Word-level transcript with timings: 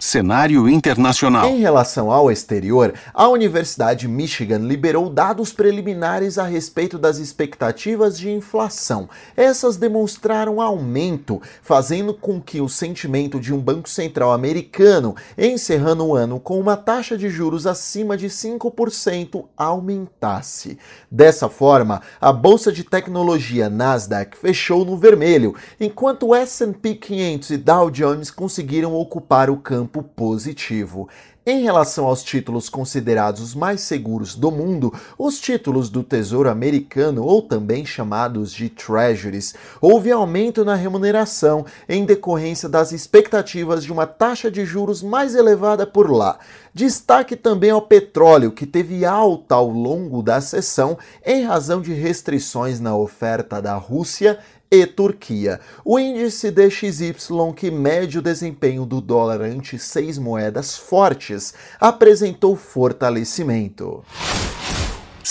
Cenário 0.00 0.66
internacional. 0.66 1.46
Em 1.46 1.58
relação 1.58 2.10
ao 2.10 2.32
exterior, 2.32 2.94
a 3.12 3.28
Universidade 3.28 4.00
de 4.00 4.08
Michigan 4.08 4.60
liberou 4.60 5.10
dados 5.10 5.52
preliminares 5.52 6.38
a 6.38 6.44
respeito 6.44 6.96
das 6.96 7.18
expectativas 7.18 8.18
de 8.18 8.30
inflação. 8.30 9.10
Essas 9.36 9.76
demonstraram 9.76 10.58
aumento, 10.58 11.42
fazendo 11.62 12.14
com 12.14 12.40
que 12.40 12.62
o 12.62 12.68
sentimento 12.68 13.38
de 13.38 13.52
um 13.52 13.60
Banco 13.60 13.90
Central 13.90 14.32
americano, 14.32 15.14
encerrando 15.36 16.06
o 16.06 16.16
ano 16.16 16.40
com 16.40 16.58
uma 16.58 16.78
taxa 16.78 17.18
de 17.18 17.28
juros 17.28 17.66
acima 17.66 18.16
de 18.16 18.28
5%, 18.28 19.44
aumentasse. 19.54 20.78
Dessa 21.10 21.50
forma, 21.50 22.00
a 22.18 22.32
bolsa 22.32 22.72
de 22.72 22.84
tecnologia 22.84 23.68
Nasdaq 23.68 24.34
fechou 24.38 24.82
no 24.82 24.96
vermelho, 24.96 25.54
enquanto 25.78 26.28
o 26.28 26.34
S&P 26.34 26.94
500 26.94 27.50
e 27.50 27.56
Dow 27.58 27.90
Jones 27.90 28.30
conseguiram 28.30 28.94
ocupar 28.94 29.50
o 29.50 29.58
campo 29.58 29.89
campo 29.90 30.02
positivo. 30.02 31.08
Em 31.44 31.62
relação 31.62 32.04
aos 32.06 32.22
títulos 32.22 32.68
considerados 32.68 33.40
os 33.40 33.54
mais 33.54 33.80
seguros 33.80 34.36
do 34.36 34.50
mundo, 34.52 34.94
os 35.18 35.40
títulos 35.40 35.88
do 35.88 36.02
Tesouro 36.04 36.48
Americano, 36.48 37.24
ou 37.24 37.42
também 37.42 37.84
chamados 37.84 38.52
de 38.52 38.68
Treasuries, 38.68 39.54
houve 39.80 40.12
aumento 40.12 40.64
na 40.64 40.74
remuneração 40.74 41.64
em 41.88 42.04
decorrência 42.04 42.68
das 42.68 42.92
expectativas 42.92 43.82
de 43.82 43.90
uma 43.90 44.06
taxa 44.06 44.50
de 44.50 44.64
juros 44.64 45.02
mais 45.02 45.34
elevada 45.34 45.86
por 45.86 46.10
lá. 46.10 46.38
Destaque 46.72 47.34
também 47.34 47.70
ao 47.70 47.82
petróleo, 47.82 48.52
que 48.52 48.66
teve 48.66 49.04
alta 49.04 49.56
ao 49.56 49.68
longo 49.68 50.22
da 50.22 50.40
sessão 50.40 50.96
em 51.24 51.42
razão 51.42 51.80
de 51.80 51.92
restrições 51.92 52.78
na 52.78 52.94
oferta 52.94 53.60
da 53.60 53.74
Rússia 53.74 54.38
e 54.70 54.86
Turquia. 54.86 55.60
O 55.84 55.98
índice 55.98 56.50
DXY, 56.50 57.52
que 57.56 57.70
mede 57.70 58.18
o 58.18 58.22
desempenho 58.22 58.86
do 58.86 59.00
dólar 59.00 59.40
ante 59.42 59.78
seis 59.78 60.16
moedas 60.16 60.76
fortes, 60.76 61.52
apresentou 61.80 62.54
fortalecimento. 62.54 64.04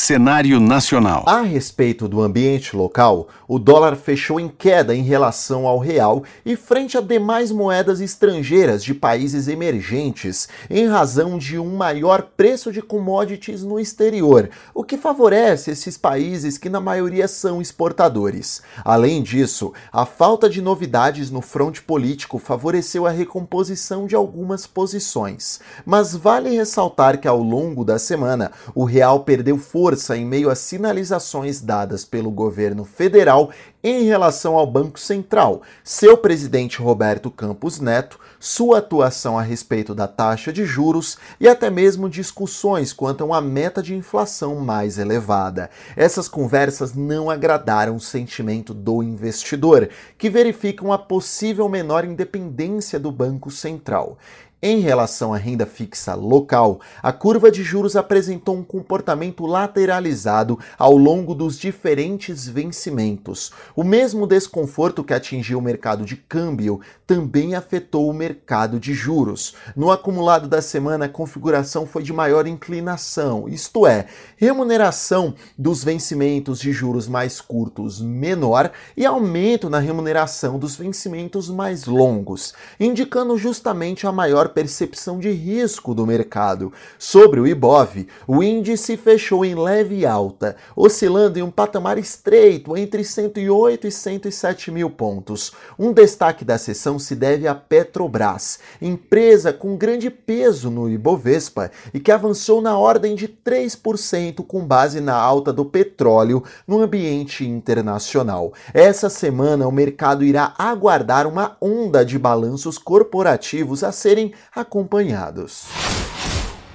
Cenário 0.01 0.61
nacional. 0.61 1.25
A 1.27 1.41
respeito 1.41 2.07
do 2.07 2.21
ambiente 2.21 2.73
local, 2.73 3.27
o 3.45 3.59
dólar 3.59 3.97
fechou 3.97 4.39
em 4.39 4.47
queda 4.47 4.95
em 4.95 5.03
relação 5.03 5.67
ao 5.67 5.77
real 5.77 6.23
e 6.45 6.55
frente 6.55 6.97
a 6.97 7.01
demais 7.01 7.51
moedas 7.51 7.99
estrangeiras 7.99 8.81
de 8.81 8.93
países 8.93 9.49
emergentes, 9.49 10.47
em 10.69 10.87
razão 10.87 11.37
de 11.37 11.59
um 11.59 11.75
maior 11.75 12.29
preço 12.35 12.71
de 12.71 12.81
commodities 12.81 13.61
no 13.61 13.77
exterior, 13.77 14.49
o 14.73 14.85
que 14.85 14.97
favorece 14.97 15.69
esses 15.69 15.97
países 15.97 16.57
que 16.57 16.69
na 16.69 16.79
maioria 16.79 17.27
são 17.27 17.61
exportadores. 17.61 18.63
Além 18.85 19.21
disso, 19.21 19.73
a 19.91 20.05
falta 20.05 20.49
de 20.49 20.61
novidades 20.61 21.29
no 21.29 21.41
fronte 21.41 21.81
político 21.81 22.39
favoreceu 22.39 23.05
a 23.05 23.11
recomposição 23.11 24.07
de 24.07 24.15
algumas 24.15 24.65
posições. 24.65 25.59
Mas 25.85 26.15
vale 26.15 26.49
ressaltar 26.51 27.19
que 27.19 27.27
ao 27.27 27.43
longo 27.43 27.83
da 27.83 27.99
semana, 27.99 28.51
o 28.73 28.85
real 28.85 29.19
perdeu 29.19 29.57
força 29.57 29.88
força 29.89 30.15
em 30.15 30.23
meio 30.23 30.51
às 30.51 30.59
sinalizações 30.59 31.61
dadas 31.61 32.05
pelo 32.05 32.29
governo 32.29 32.85
federal 32.85 33.49
em 33.83 34.03
relação 34.03 34.55
ao 34.55 34.67
Banco 34.67 34.99
Central, 34.99 35.63
seu 35.83 36.15
presidente 36.15 36.79
Roberto 36.79 37.31
Campos 37.31 37.79
Neto, 37.79 38.19
sua 38.39 38.77
atuação 38.79 39.39
a 39.39 39.41
respeito 39.41 39.95
da 39.95 40.07
taxa 40.07 40.53
de 40.53 40.63
juros 40.63 41.17
e 41.39 41.47
até 41.47 41.71
mesmo 41.71 42.07
discussões 42.07 42.93
quanto 42.93 43.23
a 43.23 43.25
uma 43.25 43.41
meta 43.41 43.81
de 43.81 43.95
inflação 43.95 44.57
mais 44.57 44.99
elevada. 44.99 45.71
Essas 45.95 46.27
conversas 46.27 46.93
não 46.93 47.29
agradaram 47.29 47.95
o 47.95 48.01
sentimento 48.01 48.75
do 48.75 49.01
investidor, 49.01 49.89
que 50.19 50.29
verificam 50.29 50.93
a 50.93 50.99
possível 50.99 51.67
menor 51.67 52.05
independência 52.05 52.99
do 52.99 53.11
Banco 53.11 53.49
Central. 53.49 54.19
Em 54.61 54.81
relação 54.81 55.33
à 55.33 55.37
renda 55.37 55.65
fixa 55.65 56.13
local, 56.15 56.81
a 57.01 57.13
curva 57.13 57.49
de 57.49 57.63
juros 57.63 57.95
apresentou 57.95 58.57
um 58.57 58.63
comportamento 58.63 59.45
lateralizado 59.45 60.59
ao 60.77 60.97
longo 60.97 61.33
dos 61.33 61.57
diferentes 61.57 62.45
vencimentos. 62.45 63.53
O 63.73 63.85
mesmo 63.85 64.27
desconforto 64.27 65.01
que 65.01 65.13
atingiu 65.13 65.59
o 65.59 65.61
mercado 65.61 66.03
de 66.03 66.17
câmbio 66.17 66.81
também 67.07 67.55
afetou 67.55 68.09
o 68.09 68.13
mercado 68.13 68.81
de 68.81 68.93
juros. 68.93 69.55
No 69.77 69.91
acumulado 69.91 70.49
da 70.49 70.61
semana, 70.61 71.05
a 71.05 71.09
configuração 71.09 71.85
foi 71.85 72.03
de 72.03 72.11
maior 72.11 72.45
inclinação, 72.45 73.47
isto 73.47 73.87
é, 73.87 74.07
remuneração 74.35 75.35
dos 75.57 75.85
vencimentos 75.85 76.59
de 76.59 76.73
juros 76.73 77.07
mais 77.07 77.39
curtos 77.39 78.01
menor 78.01 78.73
e 78.97 79.05
aumento 79.05 79.69
na 79.69 79.79
remuneração 79.79 80.59
dos 80.59 80.75
vencimentos 80.75 81.49
mais 81.49 81.85
longos, 81.85 82.53
indicando 82.77 83.37
justamente 83.37 84.05
a 84.05 84.11
maior 84.11 84.48
percepção 84.49 85.19
de 85.19 85.29
risco 85.29 85.93
do 85.93 86.05
mercado. 86.05 86.73
Sobre 86.97 87.39
o 87.39 87.47
IBOV, 87.47 88.07
o 88.27 88.43
índice 88.43 88.97
fechou 88.97 89.45
em 89.45 89.55
leve 89.55 90.05
alta, 90.05 90.55
oscilando 90.75 91.39
em 91.39 91.41
um 91.41 91.51
patamar 91.51 91.97
estreito 91.97 92.75
entre 92.75 93.03
108 93.03 93.87
e 93.87 93.91
107 93.91 94.71
mil 94.71 94.89
pontos. 94.89 95.53
Um 95.77 95.93
destaque 95.93 96.43
da 96.43 96.57
sessão 96.57 96.97
se 96.99 97.15
deve 97.15 97.47
à 97.47 97.55
Petrobras, 97.55 98.59
empresa 98.81 99.53
com 99.53 99.77
grande 99.77 100.09
peso 100.09 100.69
no 100.69 100.89
Ibovespa 100.89 101.71
e 101.93 101.99
que 101.99 102.11
avançou 102.11 102.61
na 102.61 102.77
ordem 102.77 103.15
de 103.15 103.27
3% 103.27 104.45
com 104.45 104.65
base 104.65 104.99
na 104.99 105.15
alta 105.15 105.53
do 105.53 105.63
petróleo 105.63 106.43
no 106.67 106.81
ambiente 106.81 107.47
internacional. 107.47 108.53
Essa 108.73 109.09
semana 109.09 109.67
o 109.67 109.71
mercado 109.71 110.23
irá 110.23 110.53
aguardar 110.57 111.27
uma 111.27 111.55
onda 111.61 112.03
de 112.03 112.17
balanços 112.17 112.77
corporativos 112.77 113.83
a 113.83 113.91
serem 113.91 114.33
acompanhados 114.53 115.67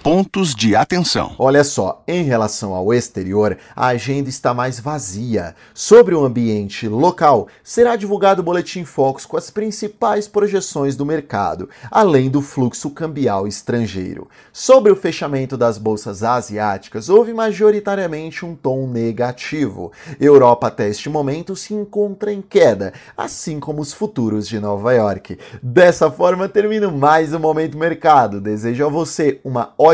pontos 0.05 0.55
de 0.55 0.77
atenção. 0.77 1.35
Olha 1.39 1.65
só, 1.65 2.03
em 2.07 2.25
relação 2.25 2.75
ao 2.75 2.93
exterior, 2.93 3.57
a 3.75 3.87
agenda 3.87 4.29
está 4.29 4.53
mais 4.53 4.79
vazia. 4.79 5.57
Sobre 5.73 6.15
o 6.15 6.23
ambiente 6.23 6.87
local, 6.87 7.49
será 7.63 7.97
divulgado 7.97 8.43
o 8.43 8.45
Boletim 8.45 8.85
Focus 8.85 9.25
com 9.25 9.39
as 9.39 9.49
principais 9.49 10.29
projeções 10.29 10.95
do 10.95 11.07
mercado, 11.07 11.71
além 11.91 12.29
do 12.29 12.43
fluxo 12.43 12.91
cambial 12.91 13.49
estrangeiro. 13.49 14.29
Sobre 14.53 14.93
o 14.93 14.97
fechamento 14.97 15.57
das 15.57 15.79
bolsas 15.79 16.23
asiáticas, 16.23 17.09
houve 17.09 17.33
majoritariamente 17.33 18.45
um 18.45 18.55
tom 18.55 18.87
negativo. 18.87 19.91
Europa 20.21 20.67
até 20.67 20.87
este 20.87 21.09
momento 21.09 21.57
se 21.57 21.73
encontra 21.73 22.31
em 22.31 22.43
queda, 22.43 22.93
assim 23.17 23.59
como 23.59 23.81
os 23.81 23.95
futuros 23.95 24.47
de 24.47 24.61
Nova 24.61 24.93
York. 24.93 25.39
Dessa 25.63 26.11
forma, 26.11 26.47
termino 26.47 26.93
mais 26.93 27.33
um 27.33 27.39
Momento 27.39 27.79
Mercado. 27.79 28.39
Desejo 28.39 28.85
a 28.85 28.91
você 28.91 29.41
uma 29.43 29.73
ótima 29.79 29.94